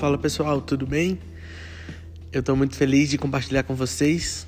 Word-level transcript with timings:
Fala 0.00 0.16
pessoal, 0.16 0.62
tudo 0.62 0.86
bem? 0.86 1.18
Eu 2.32 2.40
estou 2.40 2.56
muito 2.56 2.74
feliz 2.74 3.10
de 3.10 3.18
compartilhar 3.18 3.64
com 3.64 3.74
vocês. 3.74 4.46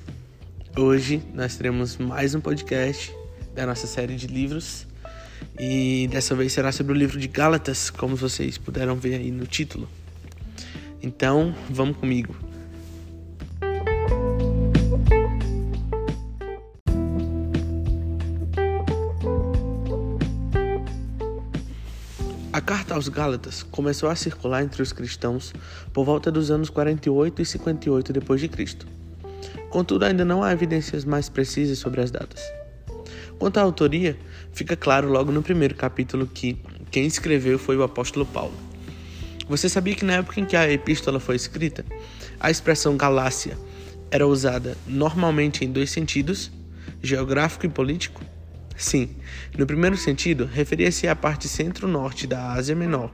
Hoje 0.75 1.21
nós 1.31 1.55
teremos 1.55 1.95
mais 1.95 2.33
um 2.33 2.41
podcast 2.41 3.15
da 3.53 3.63
nossa 3.63 3.85
série 3.85 4.15
de 4.15 4.25
livros 4.25 4.87
e 5.59 6.09
dessa 6.11 6.33
vez 6.33 6.53
será 6.53 6.71
sobre 6.71 6.93
o 6.93 6.95
livro 6.95 7.19
de 7.19 7.27
Gálatas, 7.27 7.91
como 7.91 8.15
vocês 8.15 8.57
puderam 8.57 8.95
ver 8.95 9.13
aí 9.13 9.29
no 9.29 9.45
título. 9.45 9.87
Então, 11.03 11.53
vamos 11.69 11.97
comigo. 11.97 12.35
A 22.53 22.61
carta 22.61 22.93
aos 22.93 23.09
Gálatas 23.09 23.63
começou 23.63 24.07
a 24.07 24.15
circular 24.15 24.61
entre 24.61 24.83
os 24.83 24.93
cristãos 24.93 25.51
por 25.91 26.05
volta 26.05 26.31
dos 26.31 26.51
anos 26.51 26.69
48 26.69 27.41
e 27.41 27.45
58 27.47 28.13
depois 28.13 28.39
de 28.39 28.47
Cristo. 28.47 28.85
Contudo, 29.71 30.05
ainda 30.05 30.23
não 30.23 30.43
há 30.43 30.51
evidências 30.51 31.03
mais 31.03 31.27
precisas 31.27 31.79
sobre 31.79 31.99
as 31.99 32.11
datas. 32.11 32.43
Quanto 33.39 33.57
à 33.57 33.63
autoria, 33.63 34.15
fica 34.51 34.75
claro 34.75 35.09
logo 35.09 35.31
no 35.31 35.41
primeiro 35.41 35.73
capítulo 35.73 36.27
que 36.27 36.55
quem 36.91 37.07
escreveu 37.07 37.57
foi 37.57 37.75
o 37.75 37.81
apóstolo 37.81 38.23
Paulo. 38.23 38.53
Você 39.49 39.67
sabia 39.67 39.95
que 39.95 40.05
na 40.05 40.13
época 40.13 40.39
em 40.39 40.45
que 40.45 40.55
a 40.55 40.71
epístola 40.71 41.19
foi 41.19 41.35
escrita, 41.35 41.83
a 42.39 42.51
expressão 42.51 42.95
Galácia 42.95 43.57
era 44.11 44.27
usada 44.27 44.77
normalmente 44.85 45.65
em 45.65 45.71
dois 45.71 45.89
sentidos, 45.89 46.51
geográfico 47.01 47.65
e 47.65 47.69
político? 47.69 48.21
Sim, 48.83 49.07
no 49.57 49.65
primeiro 49.65 49.95
sentido, 49.95 50.43
referia-se 50.43 51.07
à 51.07 51.15
parte 51.15 51.47
centro-norte 51.47 52.27
da 52.27 52.51
Ásia 52.51 52.75
Menor, 52.75 53.09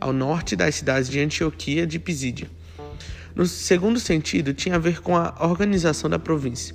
ao 0.00 0.14
norte 0.14 0.56
das 0.56 0.76
cidades 0.76 1.10
de 1.10 1.20
Antioquia 1.20 1.86
de 1.86 1.98
Pisídia. 1.98 2.48
No 3.34 3.44
segundo 3.44 4.00
sentido, 4.00 4.54
tinha 4.54 4.76
a 4.76 4.78
ver 4.78 5.02
com 5.02 5.14
a 5.14 5.36
organização 5.40 6.08
da 6.08 6.18
província, 6.18 6.74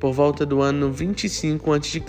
por 0.00 0.12
volta 0.12 0.44
do 0.44 0.60
ano 0.60 0.92
25 0.92 1.72
a.C., 1.72 2.02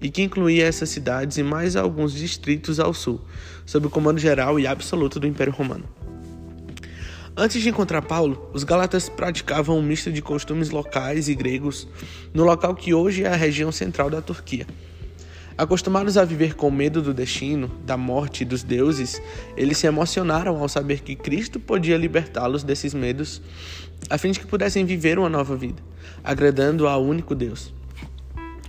e 0.00 0.08
que 0.08 0.22
incluía 0.22 0.64
essas 0.64 0.88
cidades 0.88 1.36
e 1.36 1.42
mais 1.42 1.76
alguns 1.76 2.14
distritos 2.14 2.80
ao 2.80 2.94
sul, 2.94 3.20
sob 3.66 3.88
o 3.88 3.90
comando 3.90 4.18
geral 4.18 4.58
e 4.58 4.66
absoluto 4.66 5.20
do 5.20 5.26
Império 5.26 5.52
Romano. 5.52 5.84
Antes 7.36 7.60
de 7.60 7.68
encontrar 7.68 8.00
Paulo, 8.00 8.48
os 8.52 8.62
galatas 8.62 9.08
praticavam 9.08 9.76
um 9.76 9.82
misto 9.82 10.12
de 10.12 10.22
costumes 10.22 10.70
locais 10.70 11.28
e 11.28 11.34
gregos 11.34 11.88
no 12.32 12.44
local 12.44 12.76
que 12.76 12.94
hoje 12.94 13.24
é 13.24 13.28
a 13.28 13.34
região 13.34 13.72
central 13.72 14.08
da 14.08 14.22
Turquia. 14.22 14.64
Acostumados 15.58 16.16
a 16.16 16.24
viver 16.24 16.54
com 16.54 16.70
medo 16.70 17.02
do 17.02 17.12
destino, 17.12 17.68
da 17.84 17.96
morte 17.96 18.42
e 18.42 18.44
dos 18.44 18.62
deuses, 18.62 19.20
eles 19.56 19.78
se 19.78 19.86
emocionaram 19.88 20.60
ao 20.60 20.68
saber 20.68 21.00
que 21.00 21.16
Cristo 21.16 21.58
podia 21.58 21.96
libertá-los 21.96 22.62
desses 22.62 22.94
medos, 22.94 23.42
a 24.08 24.16
fim 24.16 24.30
de 24.30 24.38
que 24.38 24.46
pudessem 24.46 24.84
viver 24.84 25.18
uma 25.18 25.28
nova 25.28 25.56
vida, 25.56 25.82
agradando 26.22 26.86
ao 26.86 27.02
único 27.02 27.34
Deus. 27.34 27.74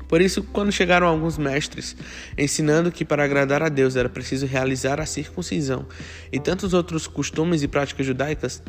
Por 0.08 0.22
isso, 0.22 0.44
quando 0.44 0.72
chegaram 0.72 1.08
alguns 1.08 1.38
mestres 1.38 1.96
ensinando 2.38 2.92
que 2.92 3.04
para 3.04 3.24
agradar 3.24 3.64
a 3.64 3.70
Deus 3.70 3.96
era 3.96 4.08
preciso 4.08 4.46
realizar 4.46 5.00
a 5.00 5.06
circuncisão 5.06 5.86
e 6.32 6.40
tantos 6.40 6.74
outros 6.74 7.08
costumes 7.08 7.64
e 7.64 7.68
práticas 7.68 8.06
judaicas, 8.06 8.62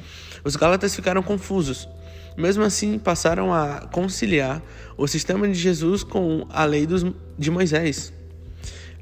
os 0.44 0.56
gálatas 0.56 0.94
ficaram 0.94 1.22
confusos. 1.22 1.88
Mesmo 2.36 2.62
assim, 2.64 2.98
passaram 2.98 3.52
a 3.52 3.88
conciliar 3.92 4.62
o 4.96 5.06
sistema 5.06 5.48
de 5.48 5.54
Jesus 5.54 6.02
com 6.02 6.46
a 6.50 6.64
lei 6.64 6.86
dos, 6.86 7.04
de 7.38 7.50
Moisés, 7.50 8.12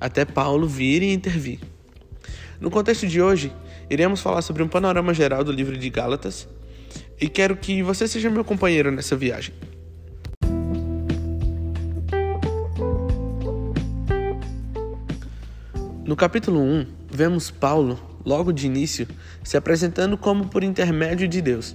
até 0.01 0.25
Paulo 0.25 0.69
vir 0.69 1.03
e 1.03 1.13
intervir. 1.13 1.59
No 2.61 2.71
contexto 2.71 3.07
de 3.07 3.21
hoje, 3.21 3.53
iremos 3.91 4.21
falar 4.21 4.43
sobre 4.43 4.63
um 4.63 4.69
panorama 4.69 5.13
geral 5.13 5.43
do 5.43 5.51
livro 5.51 5.77
de 5.77 5.91
Gálatas 5.91 6.49
e 7.21 7.29
quero 7.29 7.57
que 7.57 7.83
você 7.83 8.07
seja 8.07 8.31
meu 8.31 8.45
companheiro 8.45 8.91
nessa 8.93 9.17
viagem. 9.17 9.53
No 16.07 16.15
capítulo 16.15 16.61
1, 16.61 16.87
vemos 17.11 17.51
Paulo, 17.51 17.99
logo 18.27 18.53
de 18.53 18.67
início, 18.67 19.09
se 19.43 19.57
apresentando 19.57 20.19
como 20.19 20.49
por 20.49 20.63
intermédio 20.63 21.27
de 21.27 21.41
Deus, 21.41 21.75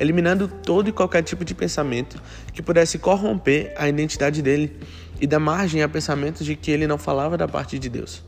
eliminando 0.00 0.48
todo 0.48 0.88
e 0.88 0.92
qualquer 0.92 1.22
tipo 1.22 1.44
de 1.44 1.54
pensamento 1.54 2.18
que 2.54 2.62
pudesse 2.62 2.98
corromper 2.98 3.74
a 3.76 3.86
identidade 3.86 4.40
dele 4.40 4.74
e 5.20 5.26
dar 5.26 5.40
margem 5.40 5.82
a 5.82 5.88
pensamentos 5.90 6.46
de 6.46 6.56
que 6.56 6.70
ele 6.70 6.86
não 6.86 6.96
falava 6.96 7.36
da 7.36 7.46
parte 7.46 7.78
de 7.78 7.90
Deus. 7.90 8.24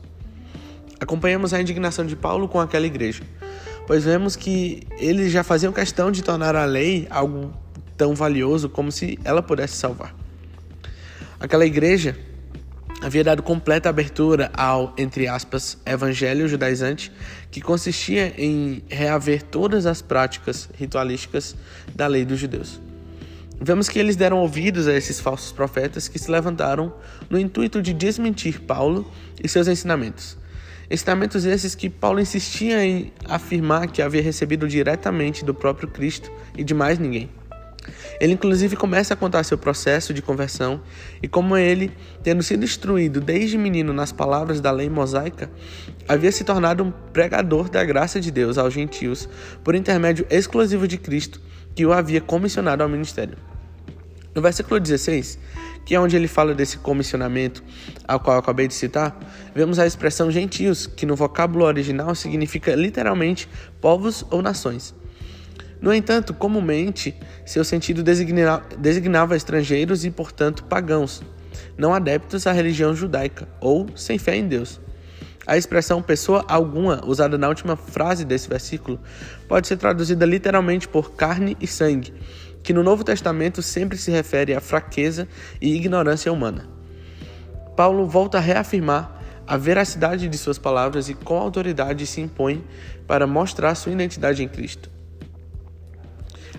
Acompanhamos 0.99 1.51
a 1.51 1.59
indignação 1.59 2.05
de 2.05 2.15
Paulo 2.15 2.47
com 2.47 2.59
aquela 2.59 2.85
igreja, 2.85 3.23
pois 3.87 4.03
vemos 4.03 4.35
que 4.35 4.83
eles 4.99 5.31
já 5.31 5.43
faziam 5.43 5.73
questão 5.73 6.11
de 6.11 6.21
tornar 6.21 6.55
a 6.55 6.65
lei 6.65 7.07
algo 7.09 7.51
tão 7.97 8.13
valioso 8.13 8.69
como 8.69 8.91
se 8.91 9.17
ela 9.23 9.41
pudesse 9.41 9.77
salvar. 9.77 10.13
Aquela 11.39 11.65
igreja 11.65 12.15
havia 13.01 13.23
dado 13.23 13.41
completa 13.41 13.89
abertura 13.89 14.51
ao, 14.53 14.93
entre 14.97 15.27
aspas, 15.27 15.77
evangelho 15.85 16.47
judaizante, 16.47 17.11
que 17.49 17.61
consistia 17.61 18.33
em 18.37 18.83
reaver 18.89 19.41
todas 19.43 19.85
as 19.85 20.01
práticas 20.01 20.69
ritualísticas 20.77 21.55
da 21.95 22.07
lei 22.07 22.25
dos 22.25 22.39
judeus. 22.39 22.81
Vemos 23.61 23.89
que 23.89 23.99
eles 23.99 24.15
deram 24.15 24.37
ouvidos 24.37 24.87
a 24.87 24.93
esses 24.93 25.19
falsos 25.19 25.51
profetas 25.51 26.07
que 26.07 26.17
se 26.17 26.31
levantaram 26.31 26.93
no 27.29 27.37
intuito 27.37 27.81
de 27.81 27.93
desmentir 27.93 28.61
Paulo 28.61 29.09
e 29.43 29.47
seus 29.49 29.67
ensinamentos. 29.67 30.37
Ensinamentos 30.89 31.45
esses 31.45 31.75
que 31.75 31.89
Paulo 31.89 32.19
insistia 32.19 32.83
em 32.83 33.13
afirmar 33.25 33.91
que 33.91 34.01
havia 34.01 34.21
recebido 34.21 34.67
diretamente 34.67 35.45
do 35.45 35.53
próprio 35.53 35.87
Cristo 35.87 36.31
e 36.57 36.63
de 36.63 36.73
mais 36.73 36.97
ninguém. 36.97 37.29
Ele 38.19 38.33
inclusive 38.33 38.75
começa 38.75 39.13
a 39.13 39.17
contar 39.17 39.43
seu 39.43 39.57
processo 39.57 40.13
de 40.13 40.21
conversão 40.21 40.81
e 41.21 41.27
como 41.27 41.57
ele, 41.57 41.91
tendo 42.23 42.43
sido 42.43 42.63
instruído 42.63 43.21
desde 43.21 43.57
menino 43.57 43.93
nas 43.93 44.11
palavras 44.11 44.61
da 44.61 44.71
lei 44.71 44.89
mosaica, 44.89 45.49
havia 46.07 46.31
se 46.31 46.43
tornado 46.43 46.83
um 46.83 46.91
pregador 46.91 47.69
da 47.69 47.83
graça 47.83 48.19
de 48.19 48.31
Deus 48.31 48.57
aos 48.57 48.73
gentios 48.73 49.27
por 49.63 49.75
intermédio 49.75 50.25
exclusivo 50.29 50.87
de 50.87 50.97
Cristo, 50.97 51.41
que 51.75 51.85
o 51.85 51.93
havia 51.93 52.21
comissionado 52.21 52.83
ao 52.83 52.89
ministério. 52.89 53.37
No 54.33 54.41
versículo 54.41 54.79
16, 54.79 55.39
que 55.85 55.95
é 55.95 55.99
onde 55.99 56.15
ele 56.15 56.27
fala 56.27 56.53
desse 56.53 56.77
comissionamento, 56.77 57.63
ao 58.07 58.19
qual 58.19 58.35
eu 58.35 58.39
acabei 58.39 58.67
de 58.67 58.73
citar, 58.73 59.17
vemos 59.55 59.79
a 59.79 59.87
expressão 59.87 60.29
gentios, 60.29 60.85
que 60.85 61.05
no 61.05 61.15
vocábulo 61.15 61.65
original 61.65 62.13
significa 62.13 62.75
literalmente 62.75 63.49
povos 63.81 64.23
ou 64.29 64.41
nações. 64.41 64.93
No 65.81 65.93
entanto, 65.93 66.33
comumente, 66.33 67.15
seu 67.45 67.63
sentido 67.63 68.03
designava 68.03 69.35
estrangeiros 69.35 70.03
e, 70.03 70.11
portanto, 70.11 70.65
pagãos, 70.65 71.23
não 71.77 71.93
adeptos 71.93 72.45
à 72.45 72.51
religião 72.51 72.93
judaica 72.93 73.47
ou 73.61 73.87
sem 73.95 74.17
fé 74.17 74.35
em 74.35 74.47
Deus. 74.47 74.79
A 75.47 75.57
expressão 75.57 76.01
pessoa 76.01 76.45
alguma, 76.47 77.01
usada 77.05 77.37
na 77.37 77.47
última 77.47 77.75
frase 77.75 78.23
desse 78.25 78.47
versículo, 78.47 78.99
pode 79.47 79.67
ser 79.67 79.77
traduzida 79.77 80.25
literalmente 80.25 80.87
por 80.87 81.13
carne 81.13 81.57
e 81.59 81.65
sangue, 81.65 82.13
que 82.61 82.73
no 82.73 82.83
Novo 82.83 83.03
Testamento 83.03 83.61
sempre 83.61 83.97
se 83.97 84.11
refere 84.11 84.53
à 84.53 84.59
fraqueza 84.59 85.27
e 85.61 85.73
ignorância 85.73 86.31
humana. 86.31 86.69
Paulo 87.75 88.05
volta 88.05 88.37
a 88.37 88.41
reafirmar 88.41 89.17
a 89.47 89.57
veracidade 89.57 90.27
de 90.27 90.37
suas 90.37 90.59
palavras 90.59 91.09
e 91.09 91.15
com 91.15 91.37
autoridade 91.37 92.05
se 92.05 92.21
impõe 92.21 92.63
para 93.07 93.25
mostrar 93.25 93.73
sua 93.73 93.93
identidade 93.93 94.43
em 94.43 94.47
Cristo. 94.47 94.91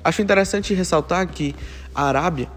Acho 0.02 0.22
interessante 0.22 0.72
ressaltar 0.72 1.26
que 1.28 1.54
a 1.94 2.04
Arábia, 2.04 2.48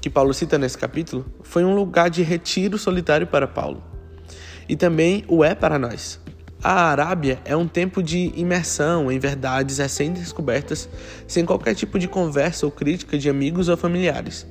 que 0.00 0.10
Paulo 0.10 0.34
cita 0.34 0.58
nesse 0.58 0.76
capítulo, 0.76 1.24
foi 1.42 1.64
um 1.64 1.74
lugar 1.74 2.10
de 2.10 2.22
retiro 2.22 2.76
solitário 2.76 3.26
para 3.26 3.46
Paulo. 3.46 3.82
E 4.68 4.74
também 4.74 5.24
o 5.28 5.44
é 5.44 5.54
para 5.54 5.78
nós. 5.78 6.20
A 6.62 6.90
Arábia 6.90 7.38
é 7.44 7.56
um 7.56 7.68
tempo 7.68 8.02
de 8.02 8.32
imersão 8.34 9.12
em 9.12 9.18
verdades 9.18 9.78
recém-descobertas, 9.78 10.88
sem 11.26 11.44
qualquer 11.44 11.76
tipo 11.76 12.00
de 12.00 12.08
conversa 12.08 12.66
ou 12.66 12.72
crítica 12.72 13.16
de 13.16 13.30
amigos 13.30 13.68
ou 13.68 13.76
familiares. 13.76 14.44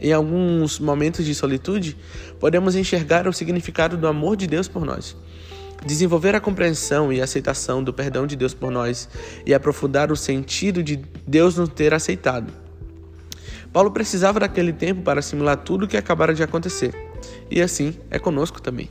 Em 0.00 0.12
alguns 0.12 0.80
momentos 0.80 1.24
de 1.24 1.34
solitude, 1.36 1.96
podemos 2.40 2.74
enxergar 2.74 3.28
o 3.28 3.32
significado 3.32 3.96
do 3.96 4.08
amor 4.08 4.36
de 4.36 4.48
Deus 4.48 4.66
por 4.66 4.84
nós 4.84 5.16
desenvolver 5.84 6.34
a 6.34 6.40
compreensão 6.40 7.12
e 7.12 7.20
aceitação 7.20 7.82
do 7.82 7.92
perdão 7.92 8.26
de 8.26 8.36
Deus 8.36 8.54
por 8.54 8.70
nós 8.70 9.08
e 9.44 9.52
aprofundar 9.52 10.10
o 10.10 10.16
sentido 10.16 10.82
de 10.82 10.96
Deus 11.26 11.56
nos 11.56 11.68
ter 11.68 11.92
aceitado. 11.92 12.52
Paulo 13.72 13.90
precisava 13.90 14.40
daquele 14.40 14.72
tempo 14.72 15.02
para 15.02 15.20
assimilar 15.20 15.58
tudo 15.58 15.84
o 15.84 15.88
que 15.88 15.96
acabara 15.96 16.32
de 16.32 16.42
acontecer, 16.42 16.94
e 17.50 17.60
assim 17.60 17.94
é 18.10 18.18
conosco 18.18 18.60
também. 18.60 18.88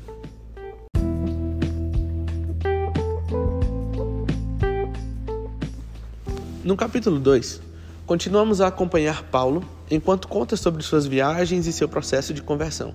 No 6.63 6.75
capítulo 6.75 7.19
2, 7.19 7.61
continuamos 8.05 8.59
a 8.59 8.67
acompanhar 8.67 9.23
Paulo 9.23 9.63
enquanto 9.89 10.27
conta 10.27 10.55
sobre 10.55 10.81
suas 10.81 11.05
viagens 11.05 11.67
e 11.67 11.73
seu 11.73 11.87
processo 11.87 12.33
de 12.33 12.41
conversão. 12.41 12.93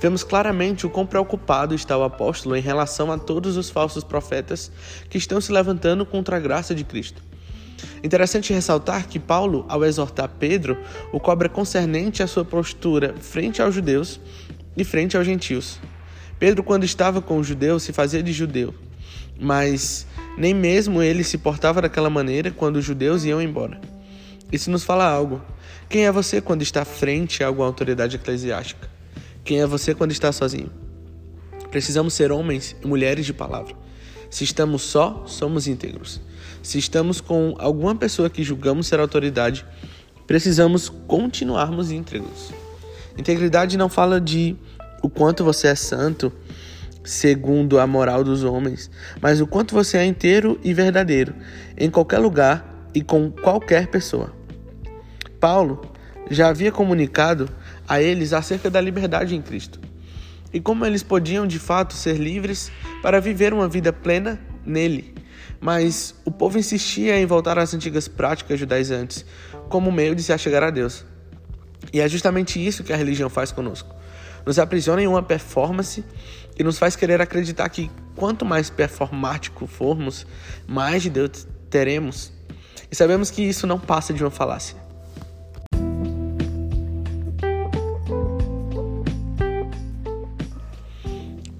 Vemos 0.00 0.22
claramente 0.22 0.86
o 0.86 0.90
quão 0.90 1.06
preocupado 1.06 1.74
está 1.74 1.96
o 1.96 2.04
apóstolo 2.04 2.56
em 2.56 2.60
relação 2.60 3.10
a 3.10 3.18
todos 3.18 3.56
os 3.56 3.70
falsos 3.70 4.04
profetas 4.04 4.70
que 5.08 5.18
estão 5.18 5.40
se 5.40 5.52
levantando 5.52 6.04
contra 6.04 6.36
a 6.36 6.40
graça 6.40 6.74
de 6.74 6.84
Cristo. 6.84 7.22
Interessante 8.02 8.52
ressaltar 8.52 9.06
que 9.08 9.18
Paulo, 9.18 9.64
ao 9.68 9.84
exortar 9.84 10.30
Pedro, 10.38 10.78
o 11.12 11.20
cobra 11.20 11.48
concernente 11.48 12.22
à 12.22 12.26
sua 12.26 12.44
postura 12.44 13.14
frente 13.20 13.60
aos 13.60 13.74
judeus 13.74 14.20
e 14.76 14.84
frente 14.84 15.16
aos 15.16 15.26
gentios. 15.26 15.78
Pedro, 16.38 16.62
quando 16.62 16.84
estava 16.84 17.20
com 17.20 17.38
os 17.38 17.46
judeus, 17.46 17.82
se 17.82 17.92
fazia 17.92 18.22
de 18.22 18.32
judeu, 18.32 18.74
mas 19.40 20.06
nem 20.36 20.52
mesmo 20.52 21.02
ele 21.02 21.24
se 21.24 21.38
portava 21.38 21.80
daquela 21.80 22.10
maneira 22.10 22.50
quando 22.50 22.76
os 22.76 22.84
judeus 22.84 23.24
iam 23.24 23.40
embora. 23.40 23.80
Isso 24.52 24.70
nos 24.70 24.84
fala 24.84 25.08
algo. 25.08 25.42
Quem 25.88 26.06
é 26.06 26.12
você 26.12 26.40
quando 26.40 26.62
está 26.62 26.84
frente 26.84 27.42
a 27.42 27.46
alguma 27.46 27.66
autoridade 27.66 28.16
eclesiástica? 28.16 28.95
Quem 29.46 29.60
é 29.60 29.66
você 29.66 29.94
quando 29.94 30.10
está 30.10 30.32
sozinho? 30.32 30.72
Precisamos 31.70 32.14
ser 32.14 32.32
homens 32.32 32.74
e 32.82 32.86
mulheres 32.86 33.24
de 33.24 33.32
palavra. 33.32 33.76
Se 34.28 34.42
estamos 34.42 34.82
só, 34.82 35.22
somos 35.24 35.68
íntegros. 35.68 36.20
Se 36.64 36.78
estamos 36.78 37.20
com 37.20 37.54
alguma 37.56 37.94
pessoa 37.94 38.28
que 38.28 38.42
julgamos 38.42 38.88
ser 38.88 38.98
autoridade, 38.98 39.64
precisamos 40.26 40.88
continuarmos 40.88 41.92
íntegros. 41.92 42.52
Integridade 43.16 43.76
não 43.76 43.88
fala 43.88 44.20
de 44.20 44.56
o 45.00 45.08
quanto 45.08 45.44
você 45.44 45.68
é 45.68 45.76
santo 45.76 46.32
segundo 47.04 47.78
a 47.78 47.86
moral 47.86 48.24
dos 48.24 48.42
homens, 48.42 48.90
mas 49.22 49.40
o 49.40 49.46
quanto 49.46 49.76
você 49.76 49.98
é 49.98 50.04
inteiro 50.04 50.58
e 50.64 50.74
verdadeiro 50.74 51.32
em 51.78 51.88
qualquer 51.88 52.18
lugar 52.18 52.88
e 52.92 53.00
com 53.00 53.30
qualquer 53.30 53.86
pessoa. 53.86 54.32
Paulo 55.38 55.82
já 56.28 56.48
havia 56.48 56.72
comunicado 56.72 57.48
a 57.88 58.00
eles 58.00 58.32
acerca 58.32 58.70
da 58.70 58.80
liberdade 58.80 59.34
em 59.34 59.42
Cristo 59.42 59.80
e 60.52 60.60
como 60.60 60.86
eles 60.86 61.02
podiam 61.02 61.46
de 61.46 61.58
fato 61.58 61.94
ser 61.94 62.16
livres 62.16 62.70
para 63.02 63.20
viver 63.20 63.52
uma 63.52 63.68
vida 63.68 63.92
plena 63.92 64.40
nele. 64.64 65.14
Mas 65.60 66.14
o 66.24 66.30
povo 66.30 66.58
insistia 66.58 67.18
em 67.18 67.26
voltar 67.26 67.58
às 67.58 67.74
antigas 67.74 68.08
práticas 68.08 68.58
judaizantes 68.58 69.24
como 69.68 69.92
meio 69.92 70.14
de 70.14 70.22
se 70.22 70.32
achegar 70.32 70.62
a 70.62 70.70
Deus. 70.70 71.04
E 71.92 72.00
é 72.00 72.08
justamente 72.08 72.64
isso 72.64 72.84
que 72.84 72.92
a 72.92 72.96
religião 72.96 73.28
faz 73.28 73.52
conosco. 73.52 73.94
Nos 74.44 74.58
aprisiona 74.58 75.02
em 75.02 75.06
uma 75.06 75.22
performance 75.22 76.04
e 76.58 76.64
nos 76.64 76.78
faz 76.78 76.96
querer 76.96 77.20
acreditar 77.20 77.68
que 77.68 77.90
quanto 78.14 78.44
mais 78.44 78.70
performático 78.70 79.66
formos, 79.66 80.26
mais 80.66 81.02
de 81.02 81.10
Deus 81.10 81.46
teremos. 81.68 82.32
E 82.90 82.94
sabemos 82.94 83.30
que 83.30 83.42
isso 83.42 83.66
não 83.66 83.78
passa 83.78 84.14
de 84.14 84.22
uma 84.22 84.30
falácia. 84.30 84.85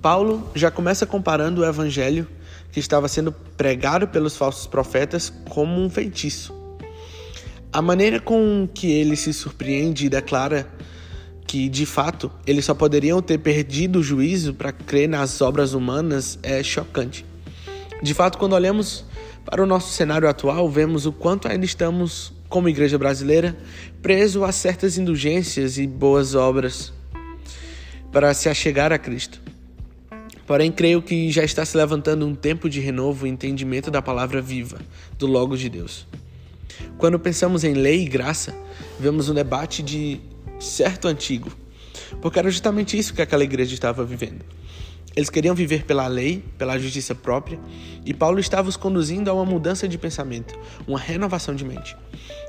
Paulo 0.07 0.49
já 0.55 0.71
começa 0.71 1.05
comparando 1.05 1.63
o 1.63 1.65
evangelho 1.65 2.29
que 2.71 2.79
estava 2.79 3.09
sendo 3.09 3.33
pregado 3.33 4.07
pelos 4.07 4.37
falsos 4.37 4.65
profetas 4.65 5.33
como 5.49 5.83
um 5.83 5.91
feitiço. 5.91 6.55
A 7.73 7.83
maneira 7.83 8.21
com 8.21 8.69
que 8.73 8.89
ele 8.89 9.17
se 9.17 9.33
surpreende 9.33 10.07
e 10.07 10.09
declara 10.09 10.65
que, 11.45 11.69
de 11.69 11.85
fato, 11.85 12.31
eles 12.47 12.65
só 12.65 12.73
poderiam 12.73 13.21
ter 13.21 13.39
perdido 13.39 13.99
o 13.99 14.03
juízo 14.05 14.55
para 14.55 14.71
crer 14.71 15.09
nas 15.09 15.41
obras 15.41 15.73
humanas 15.75 16.39
é 16.41 16.63
chocante. 16.63 17.27
De 18.01 18.15
fato, 18.15 18.39
quando 18.39 18.53
olhamos 18.53 19.05
para 19.45 19.61
o 19.61 19.67
nosso 19.67 19.93
cenário 19.93 20.29
atual, 20.29 20.71
vemos 20.71 21.05
o 21.05 21.11
quanto 21.11 21.49
ainda 21.49 21.65
estamos, 21.65 22.33
como 22.49 22.69
igreja 22.69 22.97
brasileira, 22.97 23.59
presos 24.01 24.45
a 24.45 24.53
certas 24.53 24.99
indulgências 24.99 25.79
e 25.79 25.85
boas 25.85 26.37
obras 26.37 26.93
para 28.13 28.33
se 28.35 28.49
achegar 28.49 28.93
a 28.93 28.99
Cristo. 28.99 29.46
Porém, 30.47 30.71
creio 30.71 31.03
que 31.03 31.31
já 31.31 31.43
está 31.43 31.65
se 31.65 31.77
levantando 31.77 32.25
um 32.25 32.35
tempo 32.35 32.71
de 32.71 32.81
renovo 32.81 33.27
e 33.27 33.31
entendimento 33.31 33.91
da 33.91 34.01
palavra 34.01 34.41
viva, 34.41 34.79
do 35.19 35.27
Logo 35.27 35.57
de 35.57 35.69
Deus. 35.69 36.07
Quando 36.99 37.19
pensamos 37.19 37.65
em 37.65 37.75
lei 37.75 38.03
e 38.05 38.09
graça, 38.09 38.55
vemos 39.01 39.29
um 39.29 39.35
debate 39.35 39.83
de 39.83 40.21
certo 40.61 41.09
antigo, 41.09 41.51
porque 42.23 42.39
era 42.39 42.51
justamente 42.51 42.97
isso 42.97 43.13
que 43.13 43.23
aquela 43.23 43.43
igreja 43.43 43.75
estava 43.75 44.05
vivendo. 44.05 44.45
Eles 45.17 45.31
queriam 45.31 45.55
viver 45.55 45.85
pela 45.85 46.07
lei, 46.07 46.45
pela 46.59 46.79
justiça 46.79 47.15
própria, 47.15 47.59
e 48.05 48.15
Paulo 48.15 48.39
estava 48.39 48.69
os 48.69 48.77
conduzindo 48.77 49.31
a 49.31 49.35
uma 49.35 49.47
mudança 49.47 49.89
de 49.89 49.99
pensamento, 49.99 50.57
uma 50.87 50.99
renovação 50.99 51.55
de 51.55 51.65
mente, 51.65 51.97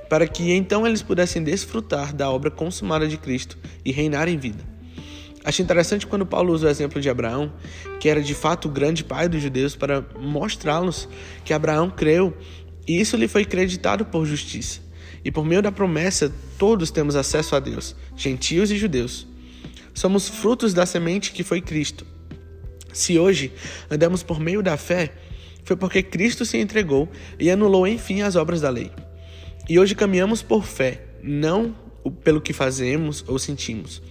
para 0.09 0.27
que 0.27 0.51
então 0.51 0.85
eles 0.85 1.01
pudessem 1.01 1.41
desfrutar 1.41 2.13
da 2.13 2.29
obra 2.29 2.51
consumada 2.51 3.07
de 3.07 3.17
Cristo 3.17 3.57
e 3.83 3.91
reinar 3.91 4.27
em 4.27 4.37
vida. 4.37 4.76
Acho 5.47 5.61
interessante 5.61 6.05
quando 6.05 6.25
Paulo 6.25 6.51
usa 6.51 6.67
o 6.67 6.69
exemplo 6.69 6.99
de 6.99 7.09
Abraão, 7.09 7.53
que 8.01 8.09
era 8.09 8.21
de 8.21 8.35
fato 8.35 8.67
o 8.67 8.69
grande 8.69 9.01
pai 9.01 9.29
dos 9.29 9.41
judeus, 9.41 9.77
para 9.77 10.05
mostrá-los 10.19 11.07
que 11.45 11.53
Abraão 11.53 11.89
creu 11.89 12.35
e 12.85 12.99
isso 12.99 13.15
lhe 13.15 13.29
foi 13.29 13.45
creditado 13.45 14.03
por 14.03 14.25
justiça. 14.25 14.81
E 15.23 15.31
por 15.31 15.45
meio 15.45 15.61
da 15.61 15.71
promessa, 15.71 16.29
todos 16.57 16.91
temos 16.91 17.15
acesso 17.15 17.55
a 17.55 17.61
Deus, 17.61 17.95
gentios 18.13 18.71
e 18.71 18.77
judeus. 18.77 19.25
Somos 19.93 20.27
frutos 20.27 20.73
da 20.73 20.85
semente 20.85 21.31
que 21.31 21.45
foi 21.45 21.61
Cristo. 21.61 22.05
Se 22.91 23.17
hoje 23.17 23.53
andamos 23.89 24.23
por 24.23 24.41
meio 24.41 24.61
da 24.61 24.75
fé, 24.75 25.13
foi 25.63 25.77
porque 25.77 26.03
Cristo 26.03 26.43
se 26.43 26.57
entregou 26.57 27.09
e 27.39 27.49
anulou 27.49 27.87
enfim 27.87 28.21
as 28.21 28.35
obras 28.35 28.59
da 28.59 28.69
lei. 28.69 28.91
E 29.69 29.79
hoje 29.79 29.95
caminhamos 29.95 30.41
por 30.41 30.65
fé, 30.65 31.05
não 31.23 31.73
pelo 32.21 32.41
que 32.41 32.51
fazemos 32.51 33.23
ou 33.29 33.39
sentimos 33.39 34.01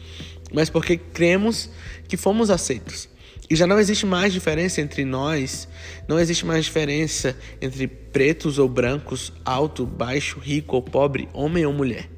mas 0.52 0.70
porque 0.70 0.96
cremos 0.96 1.70
que 2.08 2.16
fomos 2.16 2.50
aceitos. 2.50 3.08
E 3.48 3.54
já 3.54 3.66
não 3.66 3.78
existe 3.78 4.04
mais 4.04 4.32
diferença 4.32 4.81
entre 4.81 5.04
nós, 5.04 5.69
não 6.08 6.19
existe 6.19 6.44
mais 6.44 6.64
diferença 6.64 7.37
entre 7.60 7.87
pretos 7.87 8.58
ou 8.58 8.69
brancos, 8.69 9.32
alto, 9.44 9.87
baixo, 9.87 10.40
rico 10.40 10.76
ou 10.76 10.82
pobre, 10.82 11.28
homem 11.32 11.64
ou 11.64 11.72
mulher. 11.72 12.10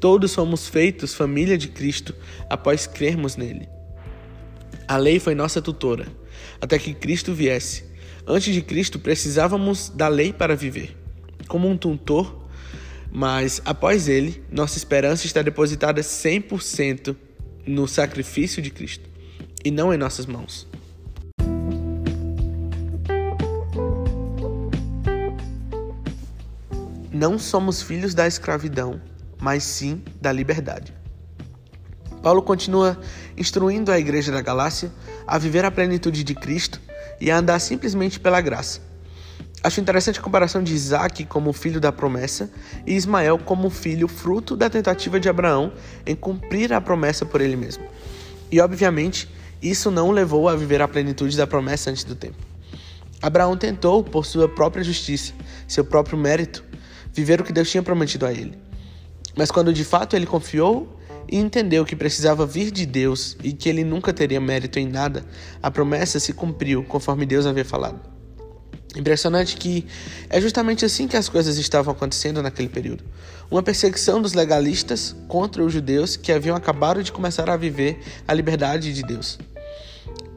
Todos 0.00 0.32
somos 0.32 0.68
feitos 0.68 1.14
família 1.14 1.56
de 1.56 1.68
Cristo 1.68 2.14
após 2.50 2.86
crermos 2.86 3.36
nele. 3.36 3.68
A 4.88 4.96
lei 4.96 5.20
foi 5.20 5.34
nossa 5.34 5.62
tutora, 5.62 6.06
até 6.60 6.78
que 6.78 6.94
Cristo 6.94 7.32
viesse. 7.32 7.84
Antes 8.26 8.52
de 8.52 8.60
Cristo, 8.60 8.98
precisávamos 8.98 9.88
da 9.88 10.08
lei 10.08 10.32
para 10.32 10.56
viver, 10.56 10.96
como 11.46 11.68
um 11.68 11.76
tutor, 11.76 12.44
mas 13.10 13.62
após 13.64 14.08
ele, 14.08 14.42
nossa 14.50 14.78
esperança 14.78 15.26
está 15.26 15.42
depositada 15.42 16.00
100% 16.00 17.16
no 17.66 17.88
sacrifício 17.88 18.62
de 18.62 18.70
Cristo 18.70 19.08
e 19.64 19.70
não 19.70 19.92
em 19.92 19.98
nossas 19.98 20.26
mãos. 20.26 20.66
Não 27.12 27.38
somos 27.38 27.82
filhos 27.82 28.14
da 28.14 28.26
escravidão, 28.26 29.00
mas 29.40 29.64
sim 29.64 30.02
da 30.20 30.30
liberdade. 30.30 30.94
Paulo 32.22 32.42
continua 32.42 33.00
instruindo 33.36 33.90
a 33.90 33.98
igreja 33.98 34.30
da 34.30 34.42
Galácia 34.42 34.92
a 35.26 35.38
viver 35.38 35.64
a 35.64 35.70
plenitude 35.70 36.22
de 36.22 36.34
Cristo 36.34 36.80
e 37.20 37.30
a 37.30 37.38
andar 37.38 37.58
simplesmente 37.58 38.20
pela 38.20 38.40
graça. 38.40 38.80
Acho 39.66 39.80
interessante 39.80 40.20
a 40.20 40.22
comparação 40.22 40.62
de 40.62 40.72
Isaac 40.72 41.24
como 41.24 41.52
filho 41.52 41.80
da 41.80 41.90
promessa 41.90 42.48
e 42.86 42.94
Ismael 42.94 43.36
como 43.36 43.68
filho 43.68 44.06
fruto 44.06 44.56
da 44.56 44.70
tentativa 44.70 45.18
de 45.18 45.28
Abraão 45.28 45.72
em 46.06 46.14
cumprir 46.14 46.72
a 46.72 46.80
promessa 46.80 47.26
por 47.26 47.40
ele 47.40 47.56
mesmo. 47.56 47.84
E, 48.48 48.60
obviamente, 48.60 49.28
isso 49.60 49.90
não 49.90 50.06
o 50.06 50.12
levou 50.12 50.48
a 50.48 50.54
viver 50.54 50.80
a 50.80 50.86
plenitude 50.86 51.36
da 51.36 51.48
promessa 51.48 51.90
antes 51.90 52.04
do 52.04 52.14
tempo. 52.14 52.36
Abraão 53.20 53.56
tentou, 53.56 54.04
por 54.04 54.24
sua 54.24 54.48
própria 54.48 54.84
justiça, 54.84 55.32
seu 55.66 55.84
próprio 55.84 56.16
mérito, 56.16 56.62
viver 57.12 57.40
o 57.40 57.44
que 57.44 57.52
Deus 57.52 57.68
tinha 57.68 57.82
prometido 57.82 58.24
a 58.24 58.30
ele. 58.30 58.56
Mas 59.36 59.50
quando 59.50 59.72
de 59.72 59.82
fato 59.82 60.14
ele 60.14 60.26
confiou 60.26 60.96
e 61.28 61.38
entendeu 61.38 61.84
que 61.84 61.96
precisava 61.96 62.46
vir 62.46 62.70
de 62.70 62.86
Deus 62.86 63.36
e 63.42 63.52
que 63.52 63.68
ele 63.68 63.82
nunca 63.82 64.12
teria 64.12 64.40
mérito 64.40 64.78
em 64.78 64.86
nada, 64.86 65.24
a 65.60 65.72
promessa 65.72 66.20
se 66.20 66.32
cumpriu 66.32 66.84
conforme 66.84 67.26
Deus 67.26 67.46
havia 67.46 67.64
falado. 67.64 68.15
Impressionante 68.96 69.56
que 69.56 69.84
é 70.30 70.40
justamente 70.40 70.84
assim 70.84 71.06
que 71.06 71.16
as 71.16 71.28
coisas 71.28 71.58
estavam 71.58 71.92
acontecendo 71.92 72.42
naquele 72.42 72.68
período. 72.68 73.04
Uma 73.50 73.62
perseguição 73.62 74.22
dos 74.22 74.32
legalistas 74.32 75.14
contra 75.28 75.62
os 75.62 75.72
judeus 75.72 76.16
que 76.16 76.32
haviam 76.32 76.56
acabado 76.56 77.02
de 77.02 77.12
começar 77.12 77.50
a 77.50 77.56
viver 77.56 78.00
a 78.26 78.32
liberdade 78.32 78.94
de 78.94 79.02
Deus. 79.02 79.38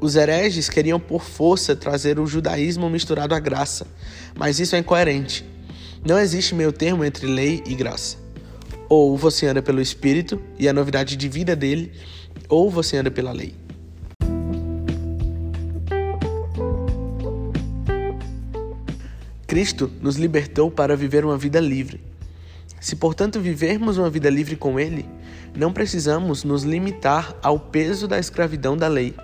Os 0.02 0.16
hereges 0.16 0.70
queriam 0.70 1.00
por 1.00 1.24
força 1.24 1.76
trazer 1.76 2.20
o 2.20 2.28
judaísmo 2.28 2.90
misturado 2.90 3.34
à 3.34 3.40
graça, 3.40 3.88
mas 4.36 4.60
isso 4.60 4.76
é 4.76 4.80
incoerente. 4.80 5.46
Não 6.06 6.20
existe 6.20 6.54
meio 6.54 6.72
termo 6.72 7.04
entre 7.04 7.28
lei 7.28 7.64
e 7.66 7.74
graça. 7.76 8.18
Ou 8.90 9.18
você 9.18 9.48
anda 9.48 9.62
pelo 9.62 9.82
Espírito 9.82 10.42
e 10.58 10.68
a 10.68 10.74
novidade 10.74 11.16
de 11.16 11.30
vida 11.30 11.56
dele, 11.56 11.92
ou 12.48 12.70
você 12.70 12.98
anda 12.98 13.12
pela 13.12 13.32
lei. 13.32 13.54
Cristo 19.50 19.90
nos 20.00 20.16
libertou 20.16 20.70
para 20.70 20.96
viver 20.96 21.26
uma 21.26 21.36
vida 21.36 21.60
livre. 21.60 22.00
Se, 22.80 22.96
portanto, 22.96 23.40
vivermos 23.40 23.98
uma 23.98 24.08
vida 24.08 24.30
livre 24.30 24.56
com 24.56 24.80
Ele, 24.80 25.10
não 25.58 25.74
precisamos 25.74 26.44
nos 26.44 26.62
limitar 26.62 27.36
ao 27.42 27.60
peso 27.60 28.08
da 28.08 28.20
escravidão 28.20 28.78
da 28.78 28.88
lei, 28.88 29.16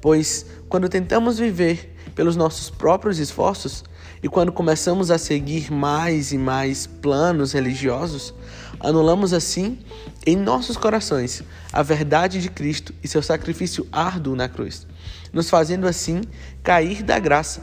pois 0.00 0.46
quando 0.68 0.88
tentamos 0.88 1.36
viver 1.36 1.96
pelos 2.14 2.36
nossos 2.36 2.70
próprios 2.70 3.18
esforços 3.18 3.82
e 4.22 4.28
quando 4.28 4.52
começamos 4.52 5.10
a 5.10 5.18
seguir 5.18 5.68
mais 5.68 6.30
e 6.30 6.38
mais 6.38 6.86
planos 6.86 7.52
religiosos, 7.52 8.32
anulamos 8.78 9.32
assim 9.32 9.80
em 10.24 10.36
nossos 10.36 10.76
corações 10.76 11.42
a 11.72 11.82
verdade 11.82 12.40
de 12.40 12.48
Cristo 12.48 12.94
e 13.02 13.08
seu 13.08 13.20
sacrifício 13.20 13.84
árduo 13.90 14.36
na 14.36 14.48
cruz, 14.48 14.86
nos 15.32 15.50
fazendo 15.50 15.88
assim 15.88 16.20
cair 16.62 17.02
da 17.02 17.18
graça. 17.18 17.62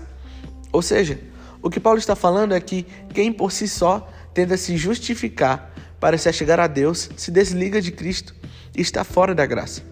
Ou 0.73 0.81
seja, 0.81 1.30
o 1.61 1.69
que 1.69 1.79
Paulo 1.79 1.99
está 1.99 2.15
falando 2.15 2.53
é 2.53 2.59
que 2.59 2.85
quem 3.13 3.31
por 3.31 3.51
si 3.51 3.67
só 3.67 4.09
tenta 4.33 4.57
se 4.57 4.77
justificar 4.77 5.73
para 5.99 6.17
se 6.17 6.27
achegar 6.27 6.59
a 6.59 6.67
Deus 6.67 7.09
se 7.15 7.29
desliga 7.29 7.81
de 7.81 7.91
Cristo 7.91 8.33
e 8.75 8.81
está 8.81 9.03
fora 9.03 9.35
da 9.35 9.45
graça. 9.45 9.83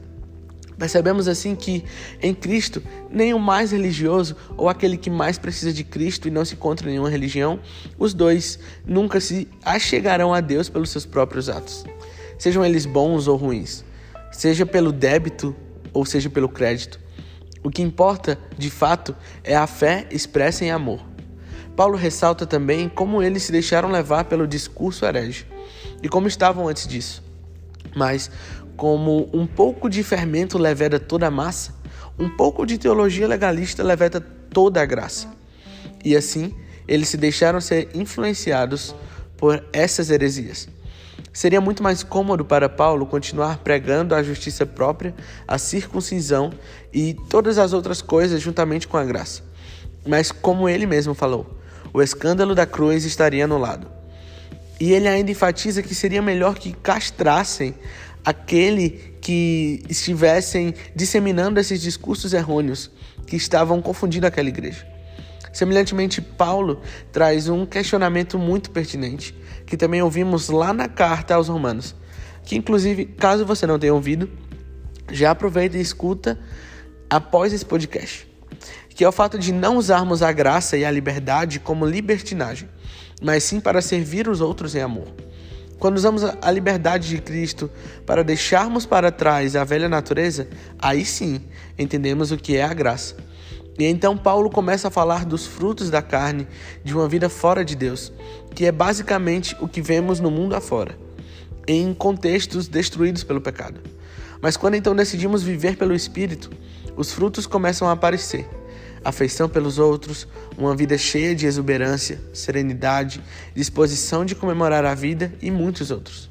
Percebemos 0.79 1.27
assim 1.27 1.55
que 1.57 1.83
em 2.21 2.33
Cristo, 2.33 2.81
nem 3.11 3.33
o 3.33 3.39
mais 3.39 3.71
religioso 3.71 4.35
ou 4.55 4.69
aquele 4.69 4.97
que 4.97 5.09
mais 5.09 5.38
precisa 5.38 5.73
de 5.73 5.83
Cristo 5.83 6.27
e 6.27 6.31
não 6.31 6.45
se 6.45 6.55
encontra 6.55 6.88
em 6.88 6.91
nenhuma 6.91 7.09
religião, 7.09 7.59
os 7.97 8.13
dois 8.13 8.57
nunca 8.85 9.19
se 9.19 9.47
achegarão 9.63 10.33
a 10.33 10.39
Deus 10.39 10.69
pelos 10.69 10.89
seus 10.89 11.05
próprios 11.05 11.49
atos, 11.49 11.83
sejam 12.38 12.63
eles 12.63 12.85
bons 12.85 13.27
ou 13.27 13.35
ruins, 13.35 13.83
seja 14.31 14.65
pelo 14.65 14.93
débito 14.93 15.53
ou 15.93 16.05
seja 16.05 16.29
pelo 16.29 16.47
crédito. 16.47 16.97
O 17.61 17.69
que 17.69 17.81
importa, 17.81 18.39
de 18.57 18.69
fato, 18.69 19.13
é 19.43 19.57
a 19.57 19.67
fé 19.67 20.07
expressa 20.09 20.63
em 20.63 20.71
amor. 20.71 21.09
Paulo 21.79 21.95
ressalta 21.95 22.45
também 22.45 22.89
como 22.89 23.24
eles 23.24 23.43
se 23.43 23.53
deixaram 23.53 23.89
levar 23.89 24.25
pelo 24.25 24.45
discurso 24.45 25.05
herege 25.05 25.45
e 26.03 26.09
como 26.09 26.27
estavam 26.27 26.67
antes 26.67 26.86
disso. 26.86 27.24
Mas 27.95 28.29
como 28.75 29.29
um 29.31 29.48
pouco 29.48 29.89
de 29.89 30.03
fermento 30.03 30.57
leveda 30.57 31.00
toda 31.00 31.27
a 31.27 31.31
massa, 31.31 31.74
um 32.19 32.27
pouco 32.27 32.65
de 32.65 32.77
teologia 32.77 33.25
legalista 33.25 33.81
leveda 33.81 34.19
toda 34.19 34.81
a 34.81 34.86
graça. 34.86 35.29
E 36.03 36.17
assim, 36.17 36.53
eles 36.86 37.07
se 37.07 37.15
deixaram 37.15 37.62
ser 37.62 37.88
influenciados 37.93 38.93
por 39.38 39.63
essas 39.71 40.09
heresias. 40.09 40.67
Seria 41.31 41.62
muito 41.62 41.81
mais 41.81 42.03
cômodo 42.03 42.43
para 42.43 42.67
Paulo 42.67 43.05
continuar 43.05 43.59
pregando 43.59 44.13
a 44.13 44.21
justiça 44.21 44.65
própria, 44.65 45.15
a 45.48 45.57
circuncisão 45.57 46.51
e 46.91 47.13
todas 47.29 47.57
as 47.57 47.71
outras 47.71 48.01
coisas 48.01 48.41
juntamente 48.41 48.86
com 48.86 48.98
a 48.98 49.05
graça. 49.05 49.43
Mas, 50.05 50.29
como 50.29 50.67
ele 50.67 50.86
mesmo 50.86 51.13
falou, 51.13 51.59
o 51.93 52.01
escândalo 52.01 52.55
da 52.55 52.65
cruz 52.65 53.05
estaria 53.05 53.46
anulado. 53.46 53.89
E 54.79 54.93
ele 54.93 55.08
ainda 55.08 55.31
enfatiza 55.31 55.84
que 55.84 55.93
seria 55.93 56.22
melhor 56.22 56.55
que 56.55 56.72
castrassem 56.72 57.75
aquele 58.24 59.17
que 59.22 59.84
estivessem 59.89 60.74
disseminando 60.96 61.60
esses 61.60 61.81
discursos 61.81 62.34
errôneos 62.34 62.89
que 63.27 63.36
estavam 63.36 63.81
confundindo 63.81 64.25
aquela 64.25 64.50
igreja. 64.50 64.88
Semelhantemente, 65.51 66.22
Paulo 66.22 66.81
traz 67.12 67.50
um 67.50 67.65
questionamento 67.65 68.38
muito 68.38 68.72
pertinente, 68.72 69.36
que 69.65 69.75
também 69.75 70.01
ouvimos 70.01 70.50
lá 70.50 70.74
na 70.74 70.88
carta 70.88 71.36
aos 71.36 71.48
Romanos, 71.48 71.96
que 72.43 72.55
inclusive, 72.55 73.05
caso 73.05 73.46
você 73.46 73.65
não 73.67 73.79
tenha 73.79 73.93
ouvido, 73.93 74.29
já 75.12 75.31
aproveita 75.31 75.77
e 75.77 75.81
escuta 75.81 76.39
após 77.10 77.51
esse 77.51 77.65
podcast, 77.65 78.27
que 79.00 79.06
é 79.06 79.08
o 79.08 79.13
fato 79.13 79.39
de 79.39 79.53
não 79.53 79.77
usarmos 79.77 80.22
a 80.22 80.29
graça 80.29 80.75
e 80.75 80.84
a 80.84 80.91
liberdade 80.91 81.58
como 81.58 81.86
libertinagem, 81.86 82.68
mas 83.22 83.46
sim 83.46 83.58
para 83.58 83.82
servir 83.82 84.27
os 84.27 84.41
outros 84.41 84.75
em 84.75 84.82
amor. 84.82 85.08
Quando 85.79 85.96
usamos 85.96 86.22
a 86.22 86.51
liberdade 86.51 87.08
de 87.08 87.22
Cristo 87.22 87.72
para 88.06 88.25
deixarmos 88.25 88.86
para 88.86 89.10
trás 89.10 89.56
a 89.56 89.63
velha 89.63 89.88
natureza, 89.88 90.50
aí 90.77 91.06
sim 91.06 91.39
entendemos 91.77 92.34
o 92.34 92.38
que 92.38 92.58
é 92.58 92.65
a 92.65 92.74
graça. 92.74 93.15
E 93.79 93.86
então 93.86 94.18
Paulo 94.18 94.50
começa 94.50 94.89
a 94.89 94.91
falar 94.91 95.24
dos 95.24 95.48
frutos 95.48 95.89
da 95.89 96.01
carne 96.01 96.46
de 96.84 96.94
uma 96.94 97.08
vida 97.08 97.29
fora 97.29 97.63
de 97.63 97.77
Deus, 97.77 98.12
que 98.53 98.65
é 98.65 98.72
basicamente 98.74 99.56
o 99.62 99.68
que 99.70 99.82
vemos 99.82 100.20
no 100.20 100.29
mundo 100.29 100.58
afora, 100.58 101.00
em 101.65 101.94
contextos 101.94 102.68
destruídos 102.68 103.24
pelo 103.24 103.39
pecado. 103.39 103.79
Mas 104.41 104.58
quando 104.58 104.75
então 104.75 104.94
decidimos 104.94 105.41
viver 105.41 105.77
pelo 105.77 105.96
Espírito, 105.96 106.50
os 106.98 107.13
frutos 107.13 107.48
começam 107.48 107.88
a 107.88 107.94
aparecer 107.94 108.59
afeição 109.03 109.48
pelos 109.48 109.79
outros, 109.79 110.27
uma 110.58 110.75
vida 110.75 110.98
cheia 110.98 111.36
de 111.36 111.46
exuberância, 111.46 112.20
serenidade, 112.34 113.22
disposição 113.56 114.25
de 114.25 114.36
comemorar 114.36 114.86
a 114.86 114.94
vida 114.94 115.34
e 115.41 115.50
muitos 115.50 115.91
outros. 115.91 116.29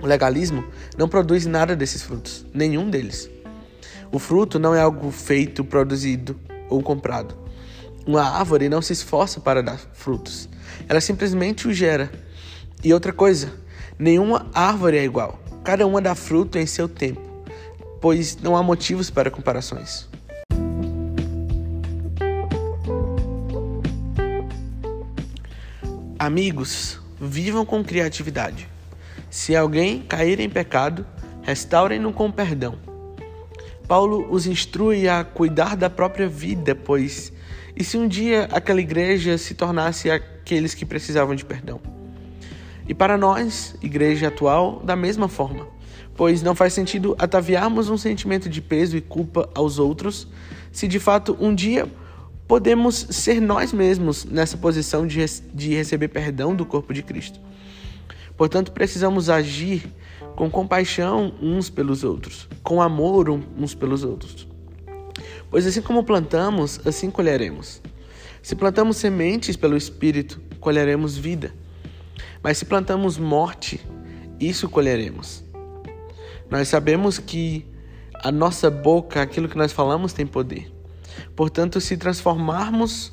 O 0.00 0.06
legalismo 0.06 0.64
não 0.98 1.08
produz 1.08 1.46
nada 1.46 1.74
desses 1.74 2.02
frutos, 2.02 2.44
nenhum 2.52 2.90
deles. 2.90 3.30
O 4.12 4.18
fruto 4.18 4.58
não 4.58 4.74
é 4.74 4.80
algo 4.80 5.10
feito, 5.10 5.64
produzido 5.64 6.38
ou 6.68 6.82
comprado. 6.82 7.34
Uma 8.06 8.22
árvore 8.22 8.68
não 8.68 8.82
se 8.82 8.92
esforça 8.92 9.40
para 9.40 9.62
dar 9.62 9.78
frutos, 9.92 10.48
ela 10.88 11.00
simplesmente 11.00 11.66
o 11.66 11.72
gera. 11.72 12.10
E 12.82 12.92
outra 12.92 13.12
coisa, 13.12 13.52
nenhuma 13.98 14.46
árvore 14.52 14.98
é 14.98 15.04
igual, 15.04 15.38
cada 15.62 15.86
uma 15.86 16.02
dá 16.02 16.14
fruto 16.14 16.58
em 16.58 16.66
seu 16.66 16.86
tempo, 16.86 17.22
pois 18.00 18.36
não 18.36 18.56
há 18.56 18.62
motivos 18.62 19.08
para 19.08 19.30
comparações. 19.30 20.06
Amigos, 26.24 26.98
vivam 27.20 27.66
com 27.66 27.84
criatividade. 27.84 28.66
Se 29.28 29.54
alguém 29.54 30.00
cair 30.00 30.40
em 30.40 30.48
pecado, 30.48 31.04
restaurem-no 31.42 32.14
com 32.14 32.30
perdão. 32.32 32.78
Paulo 33.86 34.26
os 34.30 34.46
instrui 34.46 35.06
a 35.06 35.22
cuidar 35.22 35.76
da 35.76 35.90
própria 35.90 36.26
vida, 36.26 36.74
pois 36.74 37.30
e 37.76 37.84
se 37.84 37.98
um 37.98 38.08
dia 38.08 38.48
aquela 38.50 38.80
igreja 38.80 39.36
se 39.36 39.52
tornasse 39.52 40.10
aqueles 40.10 40.72
que 40.72 40.86
precisavam 40.86 41.34
de 41.34 41.44
perdão? 41.44 41.78
E 42.88 42.94
para 42.94 43.18
nós, 43.18 43.76
igreja 43.82 44.28
atual, 44.28 44.80
da 44.82 44.96
mesma 44.96 45.28
forma, 45.28 45.68
pois 46.16 46.40
não 46.40 46.54
faz 46.54 46.72
sentido 46.72 47.14
ataviarmos 47.18 47.90
um 47.90 47.98
sentimento 47.98 48.48
de 48.48 48.62
peso 48.62 48.96
e 48.96 49.02
culpa 49.02 49.50
aos 49.54 49.78
outros, 49.78 50.26
se 50.72 50.88
de 50.88 50.98
fato 50.98 51.36
um 51.38 51.54
dia 51.54 51.86
podemos 52.46 52.94
ser 53.10 53.40
nós 53.40 53.72
mesmos 53.72 54.24
nessa 54.24 54.56
posição 54.56 55.06
de, 55.06 55.24
de 55.52 55.74
receber 55.74 56.08
perdão 56.08 56.54
do 56.54 56.66
corpo 56.66 56.92
de 56.92 57.02
Cristo. 57.02 57.40
Portanto, 58.36 58.72
precisamos 58.72 59.30
agir 59.30 59.86
com 60.34 60.50
compaixão 60.50 61.32
uns 61.40 61.70
pelos 61.70 62.02
outros, 62.02 62.48
com 62.62 62.82
amor 62.82 63.30
uns 63.30 63.74
pelos 63.74 64.02
outros. 64.02 64.48
Pois 65.50 65.66
assim 65.66 65.80
como 65.80 66.02
plantamos, 66.02 66.80
assim 66.84 67.10
colheremos. 67.10 67.80
Se 68.42 68.56
plantamos 68.56 68.96
sementes 68.96 69.56
pelo 69.56 69.76
Espírito, 69.76 70.40
colheremos 70.60 71.16
vida. 71.16 71.54
Mas 72.42 72.58
se 72.58 72.64
plantamos 72.64 73.16
morte, 73.16 73.80
isso 74.40 74.68
colheremos. 74.68 75.44
Nós 76.50 76.68
sabemos 76.68 77.18
que 77.18 77.64
a 78.14 78.30
nossa 78.30 78.70
boca, 78.70 79.22
aquilo 79.22 79.48
que 79.48 79.56
nós 79.56 79.72
falamos, 79.72 80.12
tem 80.12 80.26
poder. 80.26 80.73
Portanto, 81.34 81.80
se 81.80 81.96
transformarmos 81.96 83.12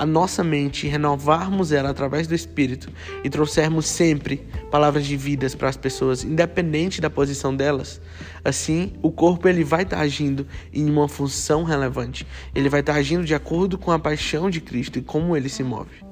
a 0.00 0.06
nossa 0.06 0.42
mente 0.42 0.86
renovarmos 0.86 1.72
ela 1.72 1.90
através 1.90 2.26
do 2.26 2.34
Espírito 2.34 2.90
e 3.22 3.28
trouxermos 3.28 3.86
sempre 3.86 4.46
palavras 4.70 5.04
de 5.04 5.16
vidas 5.16 5.54
para 5.54 5.68
as 5.68 5.76
pessoas, 5.76 6.24
independente 6.24 7.00
da 7.00 7.10
posição 7.10 7.54
delas, 7.54 8.00
assim 8.44 8.94
o 9.02 9.10
corpo 9.10 9.46
ele 9.48 9.62
vai 9.62 9.82
estar 9.82 9.98
tá 9.98 10.02
agindo 10.02 10.46
em 10.72 10.88
uma 10.88 11.08
função 11.08 11.64
relevante. 11.64 12.26
Ele 12.54 12.68
vai 12.68 12.80
estar 12.80 12.94
tá 12.94 12.98
agindo 12.98 13.24
de 13.24 13.34
acordo 13.34 13.76
com 13.76 13.90
a 13.90 13.98
paixão 13.98 14.48
de 14.48 14.60
Cristo 14.60 14.98
e 14.98 15.02
como 15.02 15.36
ele 15.36 15.48
se 15.48 15.62
move. 15.62 16.10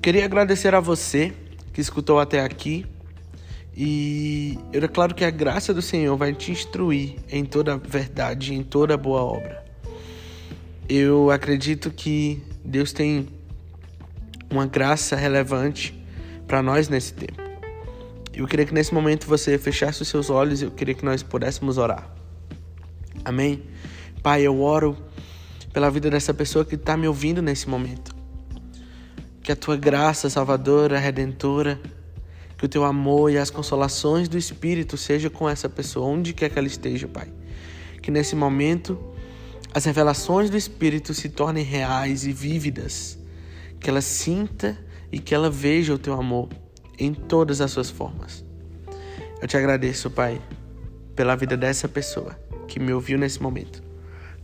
Queria 0.00 0.24
agradecer 0.24 0.74
a 0.74 0.80
você 0.80 1.34
que 1.74 1.82
escutou 1.82 2.18
até 2.18 2.40
aqui. 2.40 2.86
E 3.80 4.58
é 4.72 4.88
claro 4.88 5.14
que 5.14 5.24
a 5.24 5.30
graça 5.30 5.72
do 5.72 5.80
Senhor 5.80 6.16
vai 6.16 6.34
te 6.34 6.50
instruir 6.50 7.14
em 7.30 7.44
toda 7.44 7.74
a 7.74 7.76
verdade, 7.76 8.52
em 8.52 8.64
toda 8.64 8.96
boa 8.96 9.22
obra. 9.22 9.64
Eu 10.88 11.30
acredito 11.30 11.88
que 11.88 12.42
Deus 12.64 12.92
tem 12.92 13.28
uma 14.50 14.66
graça 14.66 15.14
relevante 15.14 15.94
para 16.44 16.60
nós 16.60 16.88
nesse 16.88 17.14
tempo. 17.14 17.40
Eu 18.34 18.48
queria 18.48 18.66
que 18.66 18.74
nesse 18.74 18.92
momento 18.92 19.28
você 19.28 19.56
fechasse 19.56 20.02
os 20.02 20.08
seus 20.08 20.28
olhos, 20.28 20.60
eu 20.60 20.72
queria 20.72 20.94
que 20.94 21.04
nós 21.04 21.22
pudéssemos 21.22 21.78
orar. 21.78 22.10
Amém? 23.24 23.62
Pai, 24.24 24.42
eu 24.42 24.60
oro 24.60 24.96
pela 25.72 25.88
vida 25.88 26.10
dessa 26.10 26.34
pessoa 26.34 26.64
que 26.64 26.74
está 26.74 26.96
me 26.96 27.06
ouvindo 27.06 27.40
nesse 27.40 27.68
momento. 27.68 28.12
Que 29.40 29.52
a 29.52 29.56
tua 29.56 29.76
graça 29.76 30.28
salvadora, 30.28 30.98
redentora, 30.98 31.80
que 32.58 32.66
o 32.66 32.68
teu 32.68 32.84
amor 32.84 33.30
e 33.30 33.38
as 33.38 33.50
consolações 33.50 34.28
do 34.28 34.36
Espírito 34.36 34.96
sejam 34.96 35.30
com 35.30 35.48
essa 35.48 35.68
pessoa, 35.68 36.06
onde 36.06 36.34
quer 36.34 36.50
que 36.50 36.58
ela 36.58 36.66
esteja, 36.66 37.06
Pai. 37.06 37.32
Que 38.02 38.10
nesse 38.10 38.34
momento 38.34 38.98
as 39.72 39.84
revelações 39.84 40.50
do 40.50 40.56
Espírito 40.56 41.14
se 41.14 41.28
tornem 41.28 41.64
reais 41.64 42.26
e 42.26 42.32
vívidas. 42.32 43.16
que 43.80 43.88
ela 43.88 44.00
sinta 44.00 44.76
e 45.12 45.20
que 45.20 45.32
ela 45.32 45.48
veja 45.48 45.94
o 45.94 45.98
teu 45.98 46.12
amor 46.14 46.48
em 46.98 47.14
todas 47.14 47.60
as 47.60 47.70
suas 47.70 47.88
formas. 47.88 48.44
Eu 49.40 49.46
te 49.46 49.56
agradeço, 49.56 50.10
Pai, 50.10 50.42
pela 51.14 51.36
vida 51.36 51.56
dessa 51.56 51.88
pessoa 51.88 52.36
que 52.66 52.80
me 52.80 52.92
ouviu 52.92 53.16
nesse 53.16 53.40
momento. 53.40 53.80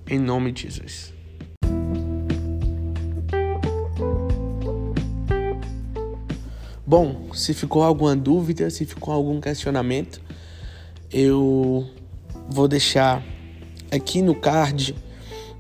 Em 0.09 0.21
nome 0.21 0.53
de 0.53 0.63
Jesus. 0.63 1.13
Bom, 6.97 7.33
se 7.35 7.53
ficou 7.53 7.83
alguma 7.83 8.15
dúvida, 8.15 8.71
se 8.71 8.87
ficou 8.87 9.13
algum 9.13 9.41
questionamento, 9.41 10.21
eu 11.13 11.91
vou 12.49 12.69
deixar 12.69 13.21
aqui 13.91 14.23
no 14.23 14.33
card 14.33 14.95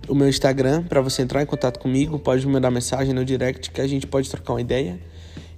o 0.06 0.14
meu 0.14 0.28
Instagram 0.28 0.84
para 0.84 1.00
você 1.00 1.22
entrar 1.22 1.42
em 1.42 1.46
contato 1.46 1.80
comigo. 1.80 2.20
Pode 2.20 2.46
me 2.46 2.52
mandar 2.52 2.70
mensagem 2.70 3.12
no 3.12 3.24
direct 3.24 3.72
que 3.72 3.80
a 3.80 3.86
gente 3.88 4.06
pode 4.06 4.30
trocar 4.30 4.52
uma 4.52 4.60
ideia. 4.60 5.00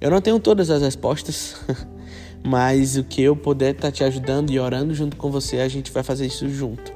Eu 0.00 0.11
não 0.11 0.18
tenho 0.23 0.40
todas 0.40 0.71
as 0.71 0.80
respostas, 0.80 1.56
mas 2.42 2.97
o 2.97 3.04
que 3.04 3.21
eu 3.21 3.37
puder 3.37 3.73
estar 3.73 3.88
tá 3.88 3.92
te 3.92 4.02
ajudando 4.02 4.50
e 4.52 4.59
orando 4.59 4.95
junto 4.95 5.14
com 5.18 5.30
você, 5.30 5.59
a 5.59 5.68
gente 5.68 5.92
vai 5.92 6.02
fazer 6.02 6.25
isso 6.25 6.49
junto. 6.49 6.90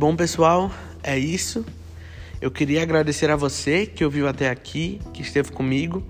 Bom, 0.00 0.16
pessoal, 0.16 0.72
é 1.02 1.18
isso. 1.18 1.62
Eu 2.40 2.50
queria 2.50 2.82
agradecer 2.82 3.30
a 3.30 3.36
você 3.36 3.84
que 3.84 4.02
ouviu 4.02 4.26
até 4.26 4.48
aqui, 4.48 4.98
que 5.12 5.20
esteve 5.20 5.52
comigo. 5.52 6.02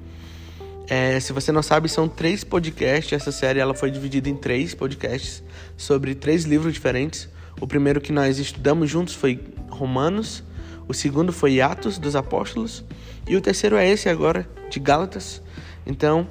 É, 0.88 1.18
se 1.18 1.32
você 1.32 1.50
não 1.50 1.60
sabe, 1.60 1.88
são 1.88 2.08
três 2.08 2.44
podcasts. 2.44 3.12
Essa 3.12 3.32
série 3.32 3.58
ela 3.58 3.74
foi 3.74 3.90
dividida 3.90 4.28
em 4.28 4.36
três 4.36 4.76
podcasts 4.76 5.42
sobre 5.76 6.14
três 6.14 6.44
livros 6.44 6.72
diferentes. 6.72 7.28
O 7.60 7.66
primeiro 7.66 8.00
que 8.00 8.12
nós 8.12 8.38
estudamos 8.38 8.88
juntos 8.88 9.16
foi 9.16 9.42
Romanos, 9.68 10.44
o 10.86 10.94
segundo 10.94 11.32
foi 11.32 11.60
Atos 11.60 11.98
dos 11.98 12.14
Apóstolos 12.14 12.84
e 13.26 13.34
o 13.34 13.40
terceiro 13.40 13.74
é 13.74 13.88
esse 13.88 14.08
agora, 14.08 14.48
de 14.70 14.78
Gálatas. 14.78 15.42
Então, 15.84 16.28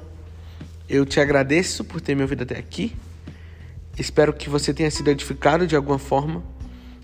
eu 0.88 1.04
te 1.04 1.20
agradeço 1.20 1.84
por 1.84 2.00
ter 2.00 2.14
me 2.14 2.22
ouvido 2.22 2.42
até 2.42 2.56
aqui. 2.56 2.96
Espero 3.98 4.32
que 4.32 4.48
você 4.48 4.72
tenha 4.72 4.90
sido 4.90 5.08
edificado 5.08 5.66
de 5.66 5.76
alguma 5.76 5.98
forma 5.98 6.42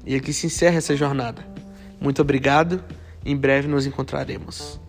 e 0.06 0.14
aqui 0.14 0.32
se 0.32 0.46
encerra 0.46 0.76
essa 0.76 0.96
jornada. 0.96 1.44
Muito 2.00 2.22
obrigado. 2.22 2.82
Em 3.24 3.36
breve 3.36 3.66
nos 3.66 3.86
encontraremos. 3.86 4.80